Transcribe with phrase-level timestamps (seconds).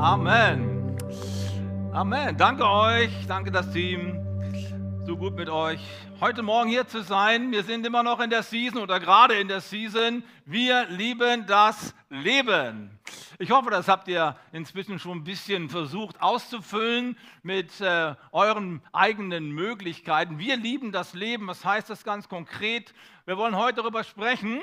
[0.00, 0.96] Amen.
[1.92, 2.34] Amen.
[2.38, 4.18] Danke euch, danke das Team.
[5.04, 5.78] So gut mit euch.
[6.20, 7.52] Heute Morgen hier zu sein.
[7.52, 10.22] Wir sind immer noch in der Season oder gerade in der Season.
[10.46, 12.98] Wir lieben das Leben.
[13.38, 19.50] Ich hoffe, das habt ihr inzwischen schon ein bisschen versucht auszufüllen mit äh, euren eigenen
[19.50, 20.38] Möglichkeiten.
[20.38, 21.46] Wir lieben das Leben.
[21.46, 22.94] Was heißt das ganz konkret?
[23.26, 24.62] Wir wollen heute darüber sprechen,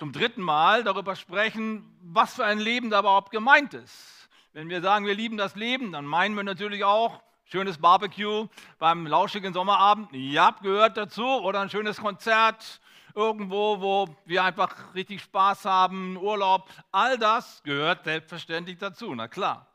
[0.00, 4.30] zum dritten Mal darüber sprechen, was für ein Leben da überhaupt gemeint ist.
[4.54, 8.48] Wenn wir sagen, wir lieben das Leben, dann meinen wir natürlich auch schönes Barbecue
[8.78, 12.80] beim lauschigen Sommerabend, ja, gehört dazu, oder ein schönes Konzert
[13.14, 19.66] irgendwo, wo wir einfach richtig Spaß haben, Urlaub, all das gehört selbstverständlich dazu, na klar.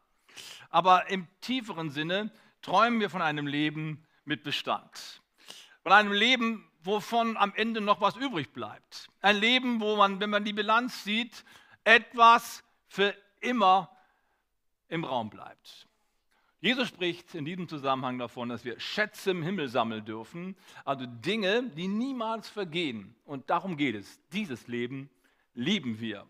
[0.72, 2.32] Aber im tieferen Sinne
[2.64, 5.22] träumen wir von einem Leben mit Bestand.
[5.84, 9.10] Von einem Leben, wovon am Ende noch was übrig bleibt.
[9.22, 11.44] Ein Leben, wo man, wenn man die Bilanz sieht,
[11.84, 13.90] etwas für immer
[14.88, 15.88] im Raum bleibt.
[16.62, 21.64] Jesus spricht in diesem Zusammenhang davon, dass wir Schätze im Himmel sammeln dürfen, also Dinge,
[21.76, 23.16] die niemals vergehen.
[23.26, 24.20] Und darum geht es.
[24.32, 25.10] Dieses Leben
[25.54, 26.26] lieben wir.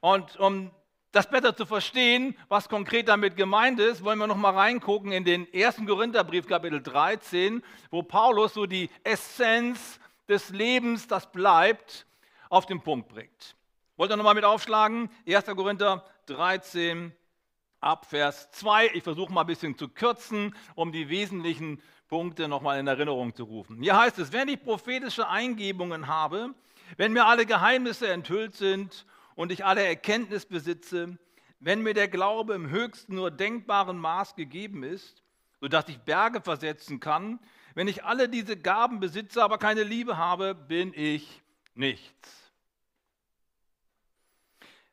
[0.00, 0.70] Und um
[1.12, 5.24] das besser zu verstehen, was konkret damit gemeint ist, wollen wir noch mal reingucken in
[5.24, 9.99] den ersten Korintherbrief, Kapitel 13, wo Paulus so die Essenz
[10.30, 12.06] des Lebens, das bleibt,
[12.48, 13.56] auf den Punkt bringt.
[13.96, 15.10] Wollt ihr nochmal mit aufschlagen?
[15.26, 15.44] 1.
[15.46, 17.12] Korinther 13,
[17.80, 18.92] ab Vers 2.
[18.94, 23.44] Ich versuche mal ein bisschen zu kürzen, um die wesentlichen Punkte nochmal in Erinnerung zu
[23.44, 23.82] rufen.
[23.82, 26.54] Hier heißt es, wenn ich prophetische Eingebungen habe,
[26.96, 31.18] wenn mir alle Geheimnisse enthüllt sind und ich alle Erkenntnis besitze,
[31.58, 35.22] wenn mir der Glaube im höchsten nur denkbaren Maß gegeben ist,
[35.60, 37.38] sodass ich Berge versetzen kann,
[37.80, 41.40] wenn ich alle diese Gaben besitze, aber keine Liebe habe, bin ich
[41.74, 42.52] nichts.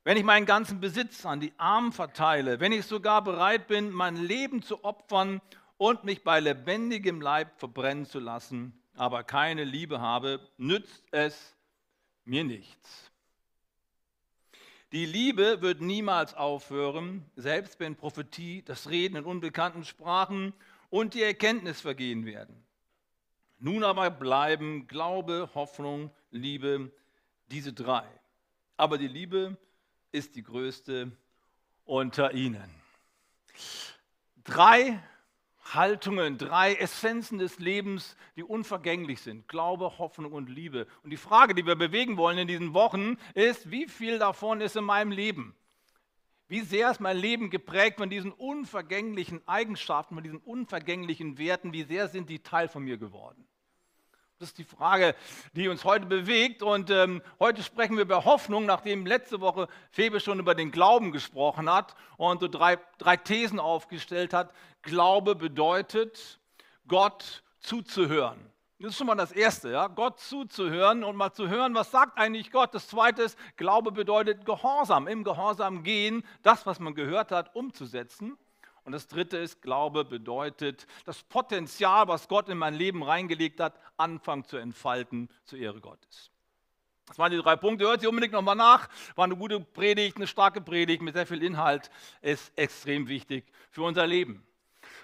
[0.05, 4.15] Wenn ich meinen ganzen Besitz an die Armen verteile, wenn ich sogar bereit bin, mein
[4.15, 5.41] Leben zu opfern
[5.75, 11.57] und mich bei lebendigem Leib verbrennen zu lassen, aber keine Liebe habe, nützt es
[12.23, 13.11] mir nichts.
[14.93, 20.53] Die Liebe wird niemals aufhören, selbst wenn Prophetie, das Reden in unbekannten Sprachen
[20.89, 22.63] und die Erkenntnis vergehen werden.
[23.59, 26.91] Nun aber bleiben Glaube, Hoffnung, Liebe,
[27.47, 28.05] diese drei.
[28.77, 29.57] Aber die Liebe
[30.11, 31.11] ist die größte
[31.85, 32.69] unter ihnen.
[34.43, 35.01] Drei
[35.73, 39.47] Haltungen, drei Essenzen des Lebens, die unvergänglich sind.
[39.47, 40.87] Glaube, Hoffnung und Liebe.
[41.03, 44.75] Und die Frage, die wir bewegen wollen in diesen Wochen, ist, wie viel davon ist
[44.75, 45.56] in meinem Leben?
[46.47, 51.73] Wie sehr ist mein Leben geprägt von diesen unvergänglichen Eigenschaften, von diesen unvergänglichen Werten?
[51.73, 53.47] Wie sehr sind die Teil von mir geworden?
[54.39, 55.15] Das ist die Frage,
[55.53, 56.61] die uns heute bewegt.
[56.61, 61.11] Und ähm, heute sprechen wir über Hoffnung, nachdem letzte Woche Febe schon über den Glauben
[61.11, 64.53] gesprochen hat und so drei, drei Thesen aufgestellt hat.
[64.83, 66.39] Glaube bedeutet,
[66.87, 68.53] Gott zuzuhören.
[68.79, 69.87] Das ist schon mal das Erste, ja?
[69.87, 72.75] Gott zuzuhören und mal zu hören, was sagt eigentlich Gott.
[72.75, 78.37] Das Zweite ist, Glaube bedeutet Gehorsam, im Gehorsam gehen, das, was man gehört hat, umzusetzen.
[78.83, 83.73] Und das dritte ist, Glaube bedeutet, das Potenzial, was Gott in mein Leben reingelegt hat,
[83.97, 86.29] anfangen zu entfalten zur Ehre Gottes.
[87.07, 87.85] Das waren die drei Punkte.
[87.85, 88.89] Hört sie unbedingt nochmal nach.
[89.15, 91.89] War eine gute Predigt, eine starke Predigt mit sehr viel Inhalt.
[92.21, 94.45] Ist extrem wichtig für unser Leben.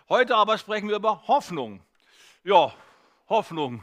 [0.10, 1.82] Heute aber sprechen wir über Hoffnung.
[2.44, 2.74] Ja,
[3.34, 3.82] Hoffnung.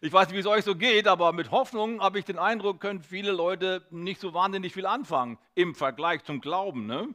[0.00, 2.78] Ich weiß nicht, wie es euch so geht, aber mit Hoffnung habe ich den Eindruck,
[2.78, 6.86] können viele Leute nicht so wahnsinnig viel anfangen im Vergleich zum Glauben.
[6.86, 7.08] Ne?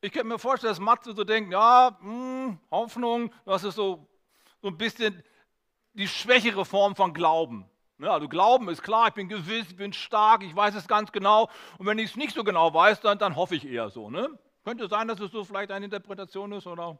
[0.00, 4.06] Ich könnte mir vorstellen, dass Matze so denkt, ja, mh, hm, Hoffnung, das ist so,
[4.60, 5.22] so ein bisschen
[5.94, 7.64] die schwächere Form von Glauben.
[7.98, 11.12] Ja, also Glauben ist klar, ich bin gewiss, ich bin stark, ich weiß es ganz
[11.12, 11.48] genau.
[11.78, 14.10] Und wenn ich es nicht so genau weiß, dann, dann hoffe ich eher so.
[14.10, 14.28] Ne?
[14.64, 16.98] Könnte sein, dass es so vielleicht eine Interpretation ist oder,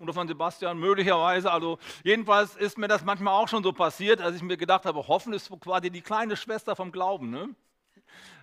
[0.00, 1.52] oder von Sebastian, möglicherweise.
[1.52, 5.06] Also jedenfalls ist mir das manchmal auch schon so passiert, als ich mir gedacht habe,
[5.06, 7.30] Hoffen ist quasi die kleine Schwester vom Glauben.
[7.30, 7.54] Ne?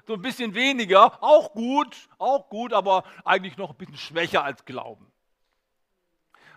[0.08, 4.64] so ein bisschen weniger, auch gut, auch gut, aber eigentlich noch ein bisschen schwächer als
[4.64, 5.12] Glauben.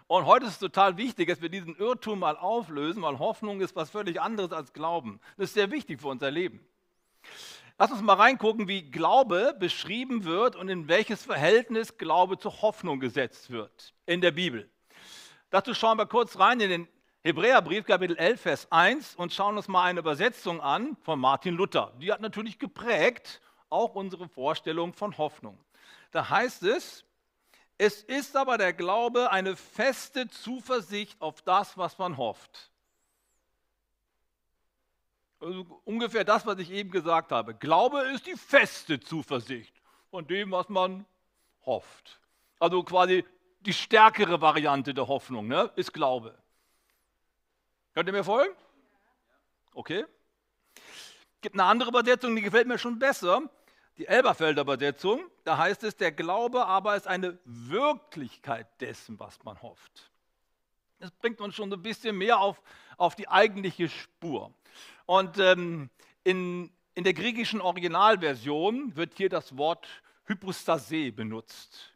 [0.07, 3.77] Und heute ist es total wichtig, dass wir diesen Irrtum mal auflösen, weil Hoffnung ist
[3.77, 5.21] was völlig anderes als Glauben.
[5.37, 6.65] Das ist sehr wichtig für unser Leben.
[7.79, 13.01] Lass uns mal reingucken, wie Glaube beschrieben wird und in welches Verhältnis Glaube zur Hoffnung
[13.01, 14.69] gesetzt wird in der Bibel.
[15.51, 16.89] Dazu schauen wir kurz rein in den
[17.25, 21.93] Hebräerbrief Kapitel 11, Vers 1 und schauen uns mal eine Übersetzung an von Martin Luther.
[22.01, 25.59] Die hat natürlich geprägt auch unsere Vorstellung von Hoffnung.
[26.13, 27.05] Da heißt es,
[27.79, 32.71] es ist aber der Glaube eine feste Zuversicht auf das, was man hofft.
[35.41, 37.55] Also ungefähr das, was ich eben gesagt habe.
[37.55, 39.75] Glaube ist die feste Zuversicht
[40.13, 41.07] von dem, was man
[41.67, 42.21] hofft.
[42.61, 43.25] Also quasi
[43.61, 46.37] die stärkere Variante der Hoffnung ne, ist Glaube.
[47.95, 48.55] Könnt ihr mir folgen?
[49.75, 50.05] Okay.
[51.41, 53.43] Gibt eine andere Übersetzung, die gefällt mir schon besser.
[53.99, 55.23] Die Elberfelder Übersetzung.
[55.45, 60.11] Da heißt es, der Glaube aber ist eine Wirklichkeit dessen, was man hofft.
[60.99, 62.63] Das bringt uns schon ein bisschen mehr auf,
[62.97, 64.53] auf die eigentliche Spur.
[65.07, 65.91] Und ähm,
[66.25, 69.87] in, in der griechischen Originalversion wird hier das Wort
[70.27, 71.95] Hypostase benutzt.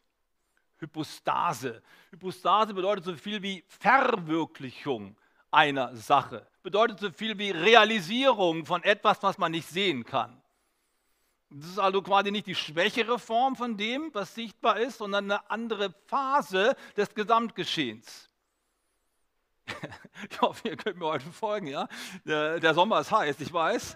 [0.77, 1.81] Hypostase.
[2.11, 5.15] Hypostase bedeutet so viel wie Verwirklichung
[5.51, 6.45] einer Sache.
[6.63, 10.41] Bedeutet so viel wie Realisierung von etwas, was man nicht sehen kann.
[11.49, 15.49] Das ist also quasi nicht die schwächere Form von dem, was sichtbar ist, sondern eine
[15.49, 18.29] andere Phase des Gesamtgeschehens.
[20.29, 21.87] Ich hoffe, ihr könnt mir heute folgen, ja.
[22.23, 23.95] Der, Sommer ist heiß, ich weiß.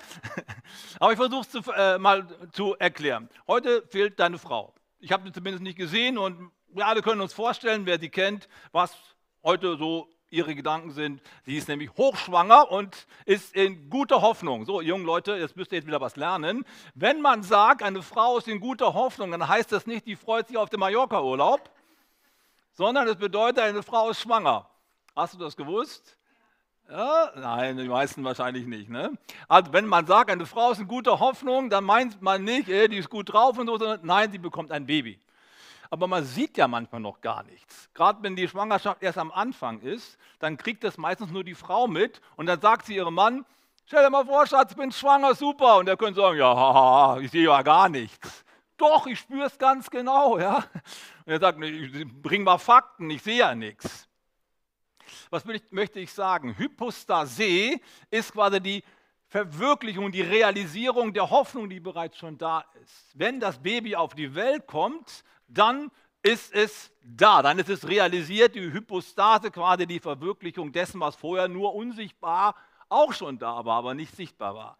[0.99, 3.29] Aber ich versuche es äh, mal zu erklären.
[3.47, 4.73] Heute fehlt deine Frau.
[4.99, 8.47] Ich habe sie zumindest nicht gesehen und wir alle können uns vorstellen, wer sie kennt,
[8.71, 8.95] was
[9.43, 11.21] heute so ihre Gedanken sind.
[11.43, 14.65] Sie ist nämlich hochschwanger und ist in guter Hoffnung.
[14.65, 16.65] So, jungen Leute, jetzt müsst ihr jetzt wieder was lernen.
[16.93, 20.47] Wenn man sagt, eine Frau ist in guter Hoffnung, dann heißt das nicht, die freut
[20.47, 21.69] sich auf den Mallorca-Urlaub,
[22.73, 24.69] sondern es bedeutet, eine Frau ist schwanger.
[25.15, 26.15] Hast du das gewusst?
[26.89, 28.89] Ja, nein, die meisten wahrscheinlich nicht.
[28.89, 29.11] Ne?
[29.47, 32.87] Also wenn man sagt, eine Frau ist in guter Hoffnung, dann meint man nicht, ey,
[32.87, 35.19] die ist gut drauf und so, sondern nein, sie bekommt ein Baby
[35.89, 37.89] aber man sieht ja manchmal noch gar nichts.
[37.93, 41.87] Gerade wenn die Schwangerschaft erst am Anfang ist, dann kriegt das meistens nur die Frau
[41.87, 43.45] mit und dann sagt sie ihrem Mann,
[43.85, 45.77] stell dir mal vor, Schatz, ich bin schwanger, super.
[45.77, 48.45] Und er könnte sagen, ja, ich sehe ja gar nichts.
[48.77, 50.37] Doch, ich spüre es ganz genau.
[50.37, 50.57] Ja?
[51.25, 54.07] Und er sagt, bring mal Fakten, ich sehe ja nichts.
[55.31, 56.55] Was möchte ich sagen?
[56.57, 58.83] Hypostase ist quasi die
[59.29, 63.11] Verwirklichung, die Realisierung der Hoffnung, die bereits schon da ist.
[63.13, 65.91] Wenn das Baby auf die Welt kommt, dann
[66.23, 71.47] ist es da, dann ist es realisiert, die Hypostase, quasi die Verwirklichung dessen, was vorher
[71.47, 72.55] nur unsichtbar
[72.89, 74.77] auch schon da war, aber nicht sichtbar war.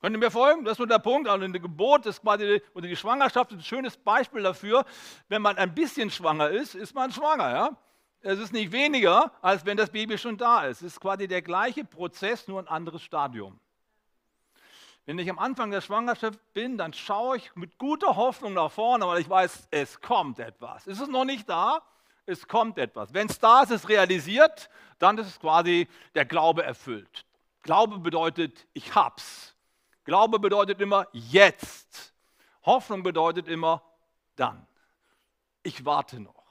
[0.00, 0.64] Könnt ihr mir folgen?
[0.64, 1.28] Das ist nur der Punkt.
[1.28, 4.84] Also eine Geburt ist quasi, oder die Schwangerschaft ist ein schönes Beispiel dafür.
[5.28, 7.50] Wenn man ein bisschen schwanger ist, ist man schwanger.
[7.50, 7.70] Ja?
[8.20, 10.82] Es ist nicht weniger, als wenn das Baby schon da ist.
[10.82, 13.58] Es ist quasi der gleiche Prozess, nur ein anderes Stadium.
[15.06, 19.06] Wenn ich am Anfang der Schwangerschaft bin, dann schaue ich mit guter Hoffnung nach vorne,
[19.06, 20.88] weil ich weiß, es kommt etwas.
[20.88, 21.80] Ist es noch nicht da?
[22.26, 23.14] Es kommt etwas.
[23.14, 24.68] Wenn es da ist, ist es realisiert,
[24.98, 27.24] dann ist es quasi der Glaube erfüllt.
[27.62, 29.54] Glaube bedeutet, ich hab's.
[30.04, 32.12] Glaube bedeutet immer jetzt.
[32.64, 33.82] Hoffnung bedeutet immer
[34.34, 34.66] dann.
[35.62, 36.44] Ich warte noch.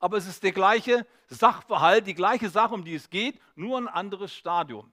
[0.00, 3.86] Aber es ist der gleiche Sachverhalt, die gleiche Sache, um die es geht, nur ein
[3.86, 4.90] anderes Stadium.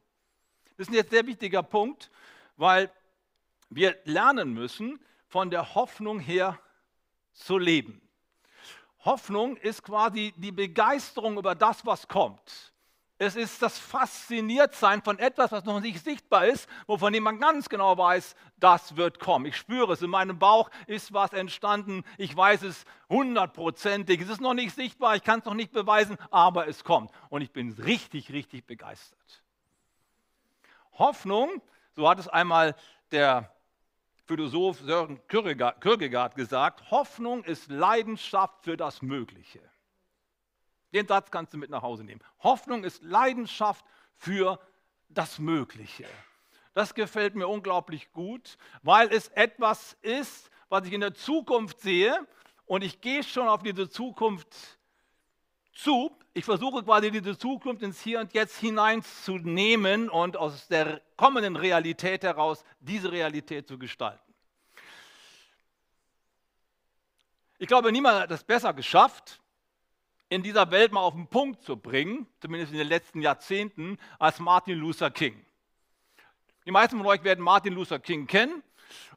[0.77, 2.11] Das ist jetzt ein sehr wichtiger Punkt,
[2.57, 2.91] weil
[3.69, 6.59] wir lernen müssen, von der Hoffnung her
[7.33, 8.01] zu leben.
[9.05, 12.73] Hoffnung ist quasi die Begeisterung über das, was kommt.
[13.19, 17.97] Es ist das Fasziniertsein von etwas, was noch nicht sichtbar ist, wovon jemand ganz genau
[17.97, 19.47] weiß, das wird kommen.
[19.47, 24.41] Ich spüre es, in meinem Bauch ist was entstanden, ich weiß es hundertprozentig, es ist
[24.41, 27.09] noch nicht sichtbar, ich kann es noch nicht beweisen, aber es kommt.
[27.29, 29.43] Und ich bin richtig, richtig begeistert.
[30.93, 31.61] Hoffnung,
[31.95, 32.75] so hat es einmal
[33.11, 33.51] der
[34.27, 39.61] Philosoph Sören Kierkegaard gesagt, Hoffnung ist Leidenschaft für das Mögliche.
[40.93, 42.21] Den Satz kannst du mit nach Hause nehmen.
[42.39, 44.59] Hoffnung ist Leidenschaft für
[45.07, 46.05] das Mögliche.
[46.73, 52.19] Das gefällt mir unglaublich gut, weil es etwas ist, was ich in der Zukunft sehe
[52.65, 54.76] und ich gehe schon auf diese Zukunft
[55.77, 56.11] zu.
[56.33, 62.23] Ich versuche quasi diese Zukunft ins Hier und Jetzt hineinzunehmen und aus der kommenden Realität
[62.23, 64.21] heraus diese Realität zu gestalten.
[67.59, 69.41] Ich glaube, niemand hat es besser geschafft,
[70.29, 74.39] in dieser Welt mal auf den Punkt zu bringen, zumindest in den letzten Jahrzehnten, als
[74.39, 75.43] Martin Luther King.
[76.65, 78.61] Die meisten von euch werden Martin Luther King kennen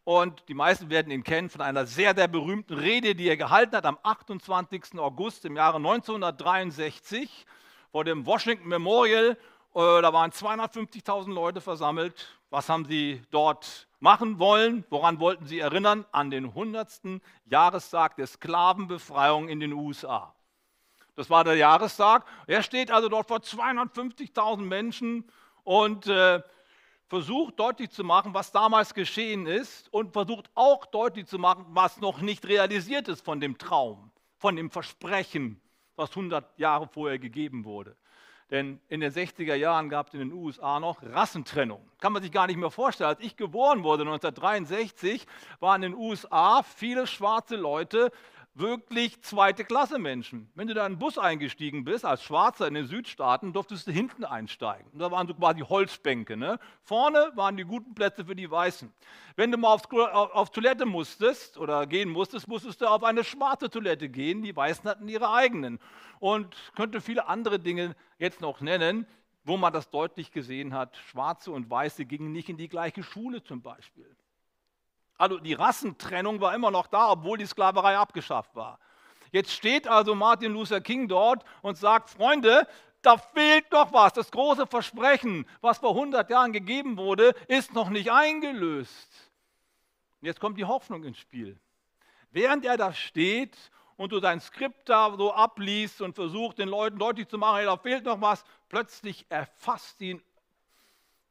[0.04, 3.76] und die meisten werden ihn kennen von einer sehr, sehr berühmten Rede, die er gehalten
[3.76, 4.98] hat am 28.
[4.98, 7.46] August im Jahre 1963
[7.92, 9.36] vor dem Washington Memorial.
[9.74, 12.40] Äh, da waren 250.000 Leute versammelt.
[12.50, 14.84] Was haben sie dort machen wollen?
[14.90, 16.04] Woran wollten sie erinnern?
[16.10, 17.20] An den 100.
[17.44, 20.34] Jahrestag der Sklavenbefreiung in den USA.
[21.14, 22.24] Das war der Jahrestag.
[22.46, 25.30] Er steht also dort vor 250.000 Menschen
[25.64, 26.40] und äh,
[27.10, 32.00] versucht deutlich zu machen, was damals geschehen ist und versucht auch deutlich zu machen, was
[32.00, 35.60] noch nicht realisiert ist von dem Traum, von dem Versprechen,
[35.96, 37.96] was 100 Jahre vorher gegeben wurde.
[38.50, 41.88] Denn in den 60er Jahren gab es in den USA noch Rassentrennung.
[41.98, 43.10] Kann man sich gar nicht mehr vorstellen.
[43.10, 45.26] Als ich geboren wurde 1963,
[45.58, 48.10] waren in den USA viele schwarze Leute
[48.54, 50.50] wirklich zweite Klasse Menschen.
[50.54, 53.92] Wenn du da in einen Bus eingestiegen bist, als Schwarzer in den Südstaaten, durftest du
[53.92, 54.90] hinten einsteigen.
[54.92, 56.36] Und da waren so quasi Holzbänke.
[56.36, 56.58] Ne?
[56.82, 58.92] Vorne waren die guten Plätze für die Weißen.
[59.36, 63.24] Wenn du mal auf, auf, auf Toilette musstest oder gehen musstest, musstest du auf eine
[63.24, 64.42] schwarze Toilette gehen.
[64.42, 65.78] Die Weißen hatten ihre eigenen.
[66.18, 69.06] Und könnte viele andere Dinge jetzt noch nennen,
[69.44, 70.96] wo man das deutlich gesehen hat.
[70.96, 74.14] Schwarze und Weiße gingen nicht in die gleiche Schule zum Beispiel.
[75.20, 78.78] Also die Rassentrennung war immer noch da, obwohl die Sklaverei abgeschafft war.
[79.32, 82.66] Jetzt steht also Martin Luther King dort und sagt, Freunde,
[83.02, 84.14] da fehlt noch was.
[84.14, 89.30] Das große Versprechen, was vor 100 Jahren gegeben wurde, ist noch nicht eingelöst.
[90.22, 91.60] Jetzt kommt die Hoffnung ins Spiel.
[92.30, 93.58] Während er da steht
[93.98, 97.66] und du dein Skript da so abliest und versucht, den Leuten deutlich zu machen, hey,
[97.66, 100.22] da fehlt noch was, plötzlich erfasst ihn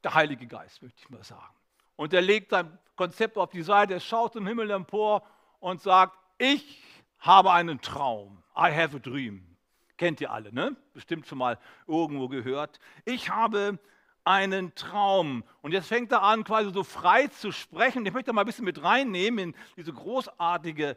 [0.04, 1.59] der Heilige Geist, möchte ich mal sagen.
[2.00, 5.22] Und er legt sein Konzept auf die Seite, er schaut zum Himmel empor
[5.60, 6.82] und sagt, ich
[7.18, 8.42] habe einen Traum.
[8.56, 9.58] I have a dream.
[9.98, 10.78] Kennt ihr alle, ne?
[10.94, 12.80] Bestimmt schon mal irgendwo gehört.
[13.04, 13.80] Ich habe
[14.24, 15.44] einen Traum.
[15.62, 18.06] Und jetzt fängt er an, quasi so frei zu sprechen.
[18.06, 20.96] Ich möchte mal ein bisschen mit reinnehmen in diese großartige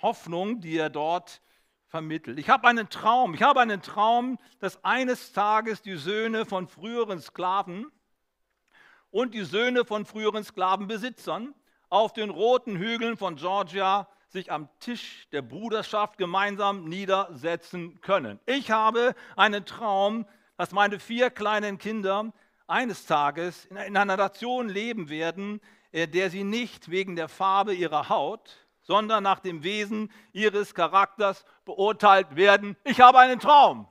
[0.00, 1.42] Hoffnung, die er dort
[1.88, 2.38] vermittelt.
[2.38, 3.34] Ich habe einen Traum.
[3.34, 7.90] Ich habe einen Traum, dass eines Tages die Söhne von früheren Sklaven
[9.16, 11.54] und die Söhne von früheren Sklavenbesitzern
[11.88, 18.38] auf den roten Hügeln von Georgia sich am Tisch der Bruderschaft gemeinsam niedersetzen können.
[18.44, 20.26] Ich habe einen Traum,
[20.58, 22.30] dass meine vier kleinen Kinder
[22.66, 28.10] eines Tages in einer Nation leben werden, äh, der sie nicht wegen der Farbe ihrer
[28.10, 32.76] Haut, sondern nach dem Wesen ihres Charakters beurteilt werden.
[32.84, 33.88] Ich habe einen Traum.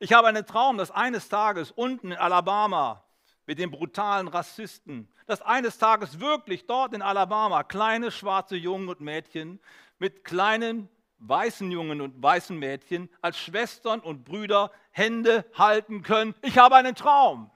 [0.00, 3.04] Ich habe einen Traum, dass eines Tages unten in Alabama
[3.46, 9.00] mit den brutalen Rassisten, dass eines Tages wirklich dort in Alabama kleine schwarze Jungen und
[9.00, 9.60] Mädchen
[9.98, 10.88] mit kleinen
[11.18, 16.34] weißen Jungen und weißen Mädchen als Schwestern und Brüder Hände halten können.
[16.42, 17.50] Ich habe einen Traum.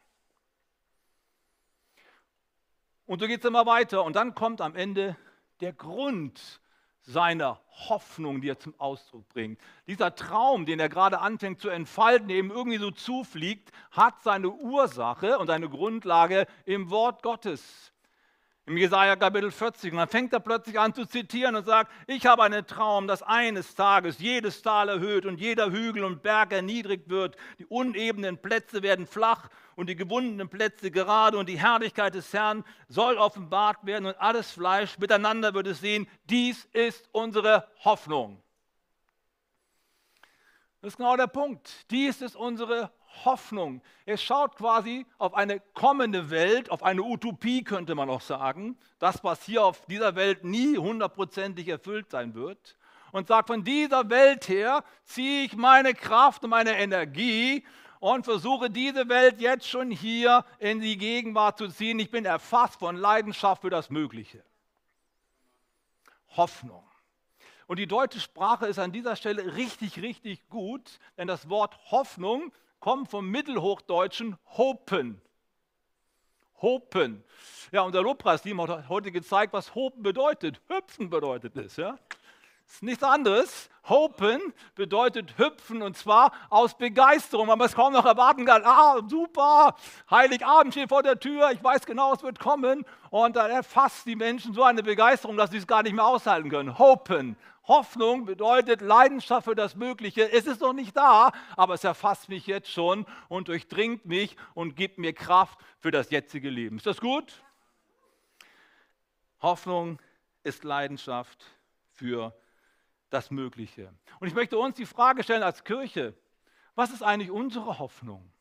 [3.06, 4.02] Und so geht es immer weiter.
[4.02, 5.16] Und dann kommt am Ende
[5.60, 6.60] der Grund
[7.02, 9.60] seiner Hoffnung, die er zum Ausdruck bringt.
[9.86, 15.38] Dieser Traum, den er gerade anfängt zu entfalten, eben irgendwie so zufliegt, hat seine Ursache
[15.38, 17.91] und seine Grundlage im Wort Gottes.
[18.64, 19.90] Im Jesaja Kapitel 40.
[19.90, 23.20] Und dann fängt er plötzlich an zu zitieren und sagt: Ich habe einen Traum, dass
[23.22, 27.36] eines Tages jedes Tal erhöht und jeder Hügel und Berg erniedrigt wird.
[27.58, 32.64] Die unebenen Plätze werden flach und die gewundenen Plätze gerade und die Herrlichkeit des Herrn
[32.86, 36.06] soll offenbart werden und alles Fleisch miteinander wird es sehen.
[36.30, 38.40] Dies ist unsere Hoffnung.
[40.82, 41.90] Das ist genau der Punkt.
[41.90, 42.92] Dies ist unsere
[43.24, 43.82] Hoffnung.
[44.06, 49.22] Er schaut quasi auf eine kommende Welt, auf eine Utopie könnte man auch sagen, das,
[49.22, 52.76] was hier auf dieser Welt nie hundertprozentig erfüllt sein wird,
[53.12, 57.64] und sagt, von dieser Welt her ziehe ich meine Kraft und meine Energie
[58.00, 61.98] und versuche diese Welt jetzt schon hier in die Gegenwart zu ziehen.
[62.00, 64.42] Ich bin erfasst von Leidenschaft für das Mögliche.
[66.36, 66.82] Hoffnung.
[67.66, 72.52] Und die deutsche Sprache ist an dieser Stelle richtig, richtig gut, denn das Wort Hoffnung
[72.82, 75.22] kommt vom Mittelhochdeutschen hopen.
[76.60, 77.24] Hopen.
[77.70, 80.60] Ja, unser Lobpreisteam hat heute gezeigt, was hopen bedeutet.
[80.68, 81.76] Hüpfen bedeutet es.
[81.76, 81.96] Ja?
[82.66, 83.70] Ist nichts anderes.
[83.88, 84.40] Hopen
[84.74, 88.62] bedeutet hüpfen und zwar aus Begeisterung, weil man es kaum noch erwarten kann.
[88.64, 89.76] Ah, super,
[90.10, 92.84] Heiligabend steht vor der Tür, ich weiß genau, es wird kommen.
[93.10, 96.48] Und dann erfasst die Menschen so eine Begeisterung, dass sie es gar nicht mehr aushalten
[96.50, 96.78] können.
[96.78, 97.36] Hopen.
[97.64, 100.30] Hoffnung bedeutet Leidenschaft für das Mögliche.
[100.32, 104.74] Es ist noch nicht da, aber es erfasst mich jetzt schon und durchdringt mich und
[104.74, 106.78] gibt mir Kraft für das jetzige Leben.
[106.78, 107.42] Ist das gut?
[109.40, 110.00] Hoffnung
[110.42, 111.44] ist Leidenschaft
[111.92, 112.34] für
[113.10, 113.92] das Mögliche.
[114.18, 116.14] Und ich möchte uns die Frage stellen als Kirche,
[116.74, 118.32] was ist eigentlich unsere Hoffnung?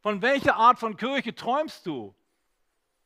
[0.00, 2.14] Von welcher Art von Kirche träumst du?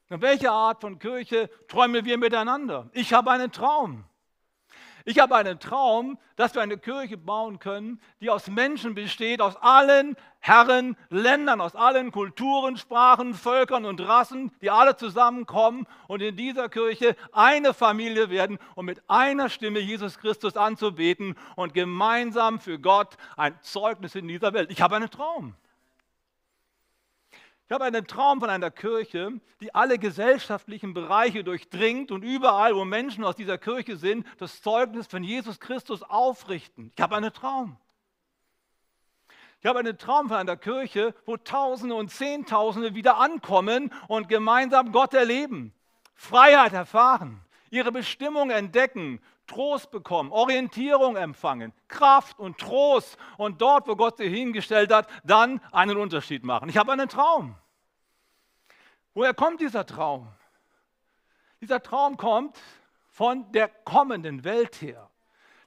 [0.06, 2.90] Von welcher Art von Kirche träumen wir miteinander?
[2.92, 4.04] Ich habe einen Traum.
[5.08, 9.56] Ich habe einen Traum, dass wir eine Kirche bauen können, die aus Menschen besteht, aus
[9.56, 16.36] allen Herren, Ländern, aus allen Kulturen, Sprachen, Völkern und Rassen, die alle zusammenkommen und in
[16.36, 22.78] dieser Kirche eine Familie werden, um mit einer Stimme Jesus Christus anzubeten und gemeinsam für
[22.78, 24.70] Gott ein Zeugnis in dieser Welt.
[24.70, 25.54] Ich habe einen Traum.
[27.68, 32.86] Ich habe einen Traum von einer Kirche, die alle gesellschaftlichen Bereiche durchdringt und überall, wo
[32.86, 36.90] Menschen aus dieser Kirche sind, das Zeugnis von Jesus Christus aufrichten.
[36.96, 37.76] Ich habe einen Traum.
[39.60, 44.90] Ich habe einen Traum von einer Kirche, wo Tausende und Zehntausende wieder ankommen und gemeinsam
[44.90, 45.74] Gott erleben.
[46.14, 53.96] Freiheit erfahren, ihre Bestimmung entdecken, Trost bekommen, Orientierung empfangen, Kraft und Trost und dort, wo
[53.96, 56.68] Gott sie hingestellt hat, dann einen Unterschied machen.
[56.68, 57.56] Ich habe einen Traum.
[59.14, 60.28] Woher kommt dieser Traum?
[61.60, 62.60] Dieser Traum kommt
[63.10, 65.10] von der kommenden Welt her.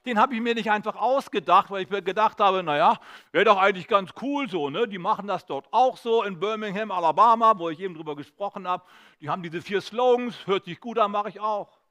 [0.06, 2.98] Den habe ich mir nicht einfach ausgedacht, weil ich mir gedacht habe, naja,
[3.30, 4.68] wäre doch eigentlich ganz cool so.
[4.68, 4.88] Ne?
[4.88, 8.84] Die machen das dort auch so in Birmingham, Alabama, wo ich eben drüber gesprochen habe.
[9.20, 11.81] Die haben diese vier Slogans, hört sich gut an, mache ich auch.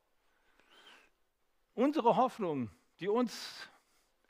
[1.81, 2.69] Unsere Hoffnung,
[2.99, 3.67] die uns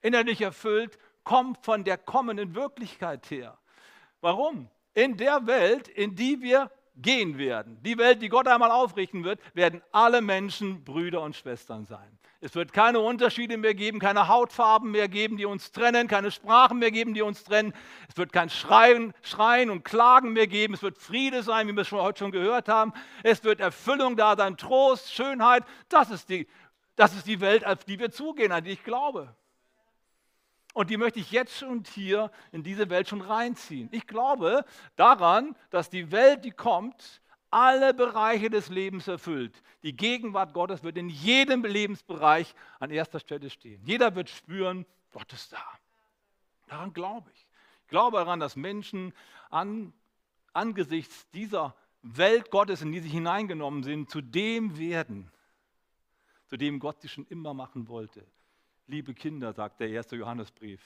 [0.01, 3.57] innerlich erfüllt, kommt von der kommenden Wirklichkeit her.
[4.21, 4.69] Warum?
[4.93, 9.41] In der Welt, in die wir gehen werden, die Welt, die Gott einmal aufrichten wird,
[9.53, 12.17] werden alle Menschen Brüder und Schwestern sein.
[12.43, 16.79] Es wird keine Unterschiede mehr geben, keine Hautfarben mehr geben, die uns trennen, keine Sprachen
[16.79, 17.71] mehr geben, die uns trennen.
[18.09, 20.73] Es wird kein Schreien, Schreien und Klagen mehr geben.
[20.73, 22.93] Es wird Friede sein, wie wir es heute schon gehört haben.
[23.21, 25.63] Es wird Erfüllung da sein, Trost, Schönheit.
[25.87, 26.47] Das ist die,
[27.01, 29.35] das ist die Welt, auf die wir zugehen, an die ich glaube.
[30.75, 33.89] Und die möchte ich jetzt und hier in diese Welt schon reinziehen.
[33.91, 34.63] Ich glaube
[34.97, 39.63] daran, dass die Welt, die kommt, alle Bereiche des Lebens erfüllt.
[39.81, 43.81] Die Gegenwart Gottes wird in jedem Lebensbereich an erster Stelle stehen.
[43.83, 45.65] Jeder wird spüren, Gott ist da.
[46.67, 47.47] Daran glaube ich.
[47.81, 49.11] Ich glaube daran, dass Menschen
[49.49, 49.91] an,
[50.53, 55.31] angesichts dieser Welt Gottes, in die sie hineingenommen sind, zu dem werden,
[56.51, 58.27] zu dem Gott sie schon immer machen wollte.
[58.85, 60.81] Liebe Kinder, sagt der erste Johannesbrief,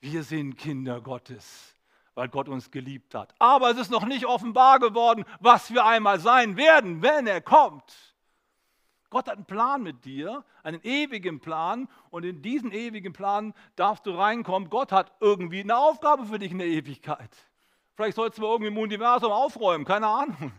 [0.00, 1.74] wir sind Kinder Gottes,
[2.14, 3.34] weil Gott uns geliebt hat.
[3.38, 8.14] Aber es ist noch nicht offenbar geworden, was wir einmal sein werden, wenn er kommt.
[9.10, 14.06] Gott hat einen Plan mit dir, einen ewigen Plan, und in diesen ewigen Plan darfst
[14.06, 14.70] du reinkommen.
[14.70, 17.36] Gott hat irgendwie eine Aufgabe für dich in der Ewigkeit.
[17.94, 20.50] Vielleicht sollst du irgendwie im Universum aufräumen, keine Ahnung.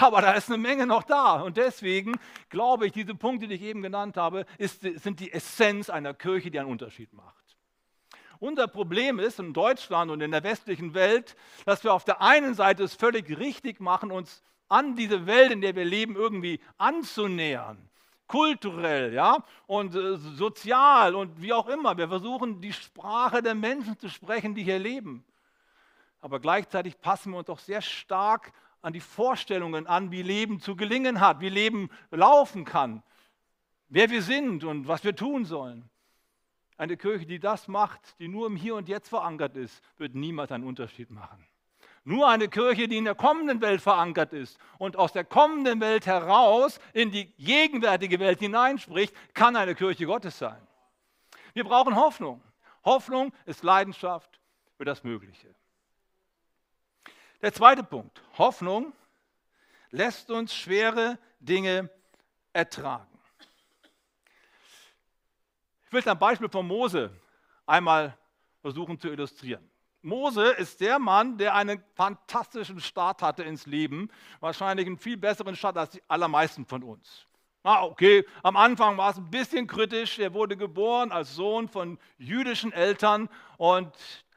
[0.00, 1.42] Aber da ist eine Menge noch da.
[1.42, 2.18] Und deswegen
[2.50, 6.50] glaube ich, diese Punkte, die ich eben genannt habe, ist, sind die Essenz einer Kirche,
[6.50, 7.34] die einen Unterschied macht.
[8.38, 11.34] Unser Problem ist in Deutschland und in der westlichen Welt,
[11.66, 15.60] dass wir auf der einen Seite es völlig richtig machen, uns an diese Welt, in
[15.60, 17.88] der wir leben, irgendwie anzunähern.
[18.28, 21.96] Kulturell, ja, und äh, sozial und wie auch immer.
[21.96, 25.24] Wir versuchen, die Sprache der Menschen zu sprechen, die hier leben.
[26.20, 30.76] Aber gleichzeitig passen wir uns doch sehr stark an die Vorstellungen an, wie Leben zu
[30.76, 33.02] gelingen hat, wie Leben laufen kann,
[33.88, 35.88] wer wir sind und was wir tun sollen.
[36.76, 40.52] Eine Kirche, die das macht, die nur im Hier und Jetzt verankert ist, wird niemals
[40.52, 41.44] einen Unterschied machen.
[42.04, 46.06] Nur eine Kirche, die in der kommenden Welt verankert ist und aus der kommenden Welt
[46.06, 50.66] heraus in die gegenwärtige Welt hineinspricht, kann eine Kirche Gottes sein.
[51.52, 52.40] Wir brauchen Hoffnung.
[52.84, 54.40] Hoffnung ist Leidenschaft
[54.76, 55.54] für das Mögliche.
[57.40, 58.92] Der zweite Punkt, Hoffnung
[59.90, 61.88] lässt uns schwere Dinge
[62.52, 63.06] ertragen.
[65.86, 67.10] Ich will ein Beispiel von Mose
[67.64, 68.16] einmal
[68.60, 69.70] versuchen zu illustrieren.
[70.02, 75.54] Mose ist der Mann, der einen fantastischen Start hatte ins Leben, wahrscheinlich einen viel besseren
[75.54, 77.26] Start als die allermeisten von uns.
[77.62, 80.18] Ah, okay, am Anfang war es ein bisschen kritisch.
[80.18, 83.92] Er wurde geboren als Sohn von jüdischen Eltern und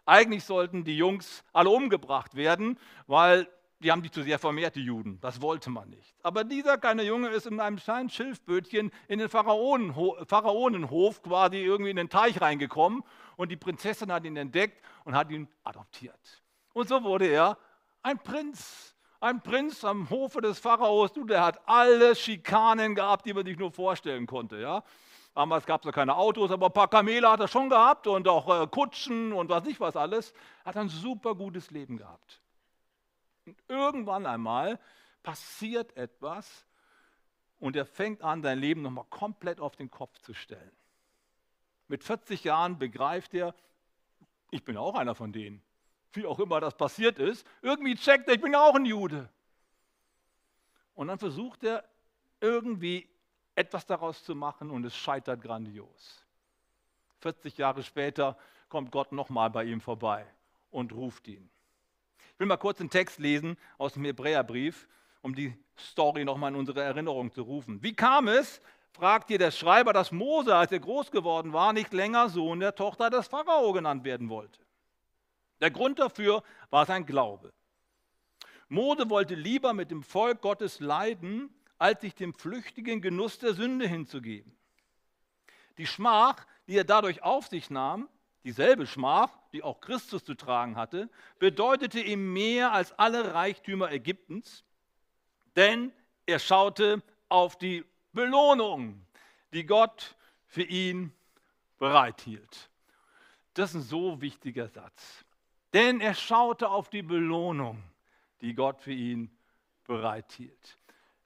[0.05, 3.47] eigentlich sollten die Jungs alle umgebracht werden, weil
[3.81, 5.19] die haben die zu sehr vermehrt, die Juden.
[5.21, 6.15] Das wollte man nicht.
[6.21, 11.89] Aber dieser kleine Junge ist in einem kleinen Schilfbötchen in den Pharaonenhof, Pharaonenhof quasi irgendwie
[11.89, 13.03] in den Teich reingekommen
[13.37, 16.43] und die Prinzessin hat ihn entdeckt und hat ihn adoptiert.
[16.73, 17.57] Und so wurde er
[18.03, 18.95] ein Prinz.
[19.19, 21.13] Ein Prinz am Hofe des Pharaos.
[21.13, 24.57] Du, der hat alle Schikanen gehabt, die man sich nur vorstellen konnte.
[24.57, 24.83] Ja?
[25.33, 28.27] Damals gab es ja keine Autos, aber ein paar Kamele hat er schon gehabt und
[28.27, 30.33] auch äh, Kutschen und was nicht was alles.
[30.65, 32.41] Hat ein super gutes Leben gehabt.
[33.45, 34.77] Und irgendwann einmal
[35.23, 36.65] passiert etwas
[37.59, 40.71] und er fängt an, sein Leben nochmal komplett auf den Kopf zu stellen.
[41.87, 43.53] Mit 40 Jahren begreift er,
[44.49, 45.61] ich bin auch einer von denen.
[46.13, 49.29] Wie auch immer das passiert ist, irgendwie checkt er, ich bin auch ein Jude.
[50.93, 51.85] Und dann versucht er
[52.41, 53.07] irgendwie
[53.55, 56.23] etwas daraus zu machen und es scheitert grandios.
[57.19, 58.37] 40 Jahre später
[58.69, 60.25] kommt Gott nochmal bei ihm vorbei
[60.71, 61.49] und ruft ihn.
[62.33, 64.87] Ich will mal kurz einen Text lesen aus dem Hebräerbrief,
[65.21, 67.83] um die Story nochmal in unsere Erinnerung zu rufen.
[67.83, 68.61] Wie kam es,
[68.93, 72.75] fragt ihr der Schreiber, dass Mose, als er groß geworden war, nicht länger Sohn der
[72.75, 74.59] Tochter des Pharao genannt werden wollte?
[75.59, 77.53] Der Grund dafür war sein Glaube.
[78.67, 83.87] Mose wollte lieber mit dem Volk Gottes leiden, als sich dem flüchtigen Genuss der Sünde
[83.87, 84.55] hinzugeben.
[85.79, 88.07] Die Schmach, die er dadurch auf sich nahm,
[88.43, 94.63] dieselbe Schmach, die auch Christus zu tragen hatte, bedeutete ihm mehr als alle Reichtümer Ägyptens,
[95.55, 95.91] denn
[96.27, 99.03] er schaute auf die Belohnung,
[99.51, 100.15] die Gott
[100.45, 101.11] für ihn
[101.79, 102.69] bereithielt.
[103.55, 105.25] Das ist ein so wichtiger Satz.
[105.73, 107.81] Denn er schaute auf die Belohnung,
[108.41, 109.35] die Gott für ihn
[109.85, 110.77] bereithielt.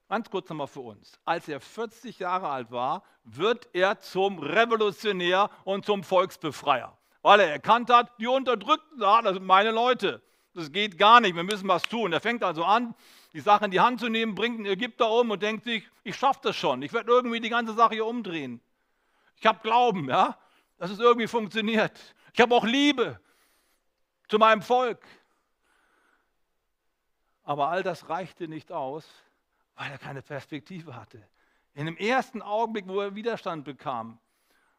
[0.08, 1.20] Ganz kurz nochmal für uns.
[1.26, 7.52] Als er 40 Jahre alt war, wird er zum Revolutionär und zum Volksbefreier, weil er
[7.52, 10.22] erkannt hat, die Unterdrückten, das sind meine Leute.
[10.54, 12.14] Das geht gar nicht, wir müssen was tun.
[12.14, 12.94] Er fängt also an,
[13.34, 16.16] die Sache in die Hand zu nehmen, bringt einen Ägypter um und denkt sich, ich
[16.16, 18.62] schaffe das schon, ich werde irgendwie die ganze Sache hier umdrehen.
[19.38, 20.38] Ich habe Glauben, ja,
[20.78, 21.92] dass es irgendwie funktioniert.
[22.34, 23.20] Ich habe auch Liebe
[24.28, 25.04] zu meinem Volk.
[27.44, 29.06] Aber all das reichte nicht aus,
[29.76, 31.22] weil er keine Perspektive hatte.
[31.74, 34.20] In dem ersten Augenblick, wo er Widerstand bekam,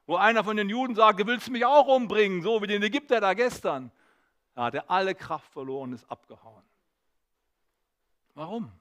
[0.07, 3.21] wo einer von den Juden sagte, willst du mich auch umbringen, so wie den Ägypter
[3.21, 3.91] da gestern,
[4.55, 6.63] da hat er alle Kraft verloren und ist abgehauen.
[8.35, 8.73] Warum?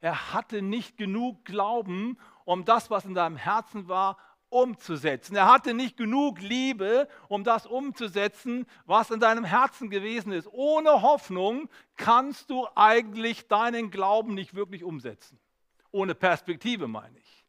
[0.00, 4.16] Er hatte nicht genug Glauben, um das, was in seinem Herzen war,
[4.50, 5.36] umzusetzen.
[5.36, 10.48] Er hatte nicht genug Liebe, um das umzusetzen, was in deinem Herzen gewesen ist.
[10.52, 15.38] Ohne Hoffnung kannst du eigentlich deinen Glauben nicht wirklich umsetzen.
[15.90, 17.44] Ohne Perspektive meine ich.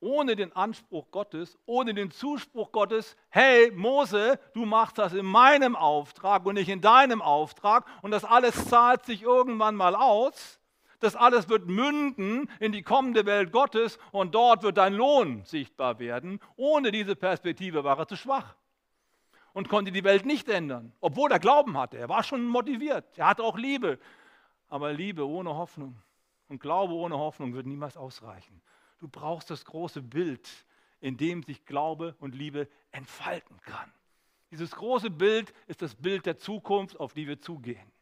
[0.00, 5.74] Ohne den Anspruch Gottes, ohne den Zuspruch Gottes, hey Mose, du machst das in meinem
[5.74, 10.60] Auftrag und nicht in deinem Auftrag und das alles zahlt sich irgendwann mal aus,
[11.00, 15.98] das alles wird münden in die kommende Welt Gottes und dort wird dein Lohn sichtbar
[15.98, 16.40] werden.
[16.56, 18.54] Ohne diese Perspektive war er zu schwach
[19.52, 21.98] und konnte die Welt nicht ändern, obwohl er Glauben hatte.
[21.98, 23.98] Er war schon motiviert, er hatte auch Liebe.
[24.68, 25.96] Aber Liebe ohne Hoffnung
[26.48, 28.60] und Glaube ohne Hoffnung wird niemals ausreichen.
[28.98, 30.48] Du brauchst das große Bild,
[31.00, 33.92] in dem sich Glaube und Liebe entfalten kann.
[34.50, 37.92] Dieses große Bild ist das Bild der Zukunft, auf die wir zugehen.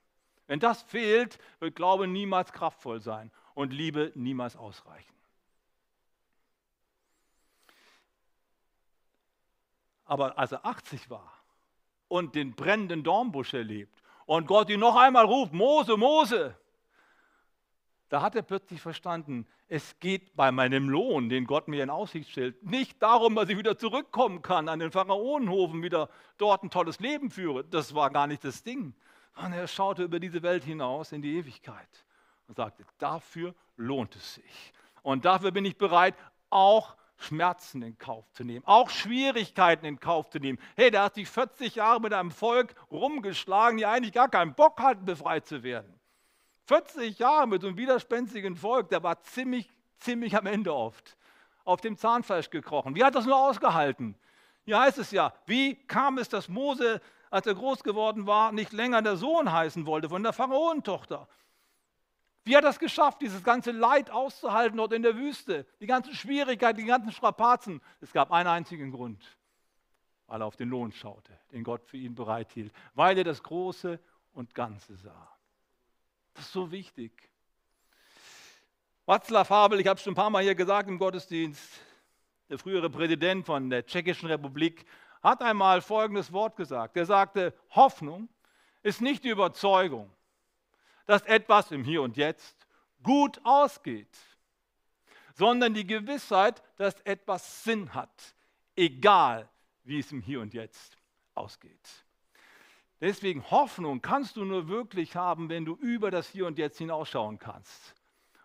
[0.47, 5.13] Wenn das fehlt, wird Glaube niemals kraftvoll sein und Liebe niemals ausreichen.
[10.05, 11.33] Aber als er 80 war
[12.07, 16.57] und den brennenden Dornbusch erlebt und Gott ihn noch einmal ruft, Mose, Mose,
[18.09, 22.31] da hat er plötzlich verstanden, es geht bei meinem Lohn, den Gott mir in Aussicht
[22.31, 27.01] stellt, nicht darum, dass ich wieder zurückkommen kann an den Pharaonenhofen, wieder dort ein tolles
[27.01, 27.65] Leben führe.
[27.65, 28.95] Das war gar nicht das Ding,
[29.37, 32.05] und er schaute über diese Welt hinaus in die Ewigkeit
[32.49, 34.73] und sagte, dafür lohnt es sich.
[35.03, 36.15] Und dafür bin ich bereit,
[36.49, 40.59] auch Schmerzen in Kauf zu nehmen, auch Schwierigkeiten in Kauf zu nehmen.
[40.75, 44.81] Hey, der hat sich 40 Jahre mit einem Volk rumgeschlagen, die eigentlich gar keinen Bock
[44.81, 45.93] hatten, befreit zu werden.
[46.67, 51.17] 40 Jahre mit so einem widerspenstigen Volk, der war ziemlich, ziemlich am Ende oft
[51.65, 52.95] auf dem Zahnfleisch gekrochen.
[52.95, 54.17] Wie hat das nur ausgehalten?
[54.65, 57.01] Hier heißt es ja, wie kam es, dass Mose
[57.31, 61.29] als er groß geworden war, nicht länger der Sohn heißen wollte von der Pharaonentochter.
[62.45, 65.67] Wie hat es geschafft, dieses ganze Leid auszuhalten dort in der Wüste?
[65.81, 67.83] Die ganzen Schwierigkeiten, die ganzen Strapazen.
[68.01, 69.25] Es gab einen einzigen Grund,
[70.29, 73.99] weil er auf den Lohn schaute, den Gott für ihn bereithielt, weil er das Große
[74.33, 75.36] und Ganze sah.
[76.37, 77.13] Das ist so wichtig.
[79.07, 81.81] Václav Havel, ich habe es schon ein paar Mal hier gesagt im Gottesdienst,
[82.51, 84.85] der frühere Präsident von der Tschechischen Republik,
[85.23, 86.95] hat einmal folgendes Wort gesagt.
[86.99, 88.29] Er sagte, Hoffnung
[88.83, 90.15] ist nicht die Überzeugung,
[91.07, 92.67] dass etwas im Hier und Jetzt
[93.03, 94.19] gut ausgeht,
[95.35, 98.35] sondern die Gewissheit, dass etwas Sinn hat,
[98.77, 99.49] egal
[99.85, 100.99] wie es im Hier und Jetzt
[101.35, 102.06] ausgeht.
[103.01, 107.39] Deswegen Hoffnung kannst du nur wirklich haben, wenn du über das Hier und Jetzt hinausschauen
[107.39, 107.95] kannst